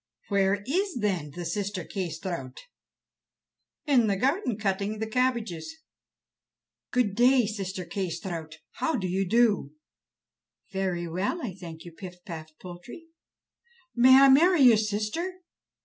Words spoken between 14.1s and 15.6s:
I marry your sister?"